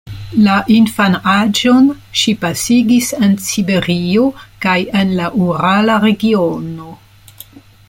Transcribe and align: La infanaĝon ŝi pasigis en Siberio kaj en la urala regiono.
La 0.43 0.53
infanaĝon 0.75 1.89
ŝi 2.21 2.33
pasigis 2.45 3.11
en 3.27 3.37
Siberio 3.49 4.25
kaj 4.65 4.79
en 5.03 5.15
la 5.21 5.31
urala 5.51 6.01
regiono. 6.09 6.91